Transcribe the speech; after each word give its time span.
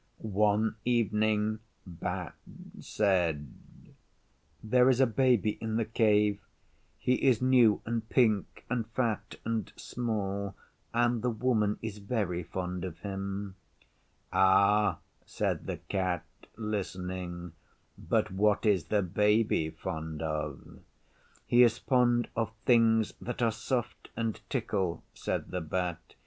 One 0.23 0.77
evening 0.83 1.59
Bat 1.85 2.33
said, 2.79 3.53
'There 4.63 4.89
is 4.89 4.99
a 4.99 5.05
Baby 5.05 5.59
in 5.61 5.75
the 5.75 5.85
Cave. 5.85 6.39
He 6.97 7.21
is 7.21 7.39
new 7.39 7.81
and 7.85 8.09
pink 8.09 8.65
and 8.67 8.87
fat 8.93 9.35
and 9.45 9.71
small, 9.75 10.55
and 10.91 11.21
the 11.21 11.29
Woman 11.29 11.77
is 11.83 11.99
very 11.99 12.41
fond 12.41 12.83
of 12.83 12.97
him.' 13.01 13.53
'Ah,' 14.33 14.97
said 15.27 15.67
the 15.67 15.77
Cat, 15.77 16.25
listening, 16.57 17.51
'but 17.95 18.31
what 18.31 18.65
is 18.65 18.85
the 18.85 19.03
Baby 19.03 19.69
fond 19.69 20.23
of?' 20.23 20.79
'He 21.45 21.61
is 21.61 21.77
fond 21.77 22.27
of 22.35 22.51
things 22.65 23.13
that 23.21 23.43
are 23.43 23.51
soft 23.51 24.09
and 24.17 24.41
tickle,' 24.49 25.03
said 25.13 25.51
the 25.51 25.61
Bat. 25.61 26.15